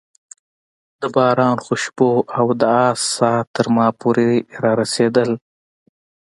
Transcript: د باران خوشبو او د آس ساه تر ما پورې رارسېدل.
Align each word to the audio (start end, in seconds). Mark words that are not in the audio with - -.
د 1.01 1.03
باران 1.15 1.57
خوشبو 1.65 2.11
او 2.37 2.45
د 2.59 2.61
آس 2.87 2.99
ساه 3.15 3.39
تر 3.55 3.65
ما 3.75 3.87
پورې 3.99 4.29
رارسېدل. 4.63 5.29